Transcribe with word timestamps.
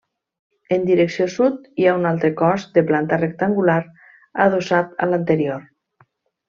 En 0.77 0.85
direcció 0.87 1.27
sud 1.33 1.67
hi 1.81 1.85
ha 1.85 1.93
un 1.99 2.09
altre 2.13 2.33
cos 2.41 2.67
de 2.79 2.85
planta 2.93 3.21
rectangular 3.27 3.79
adossat 4.49 5.01
a 5.07 5.13
l'anterior. 5.13 5.67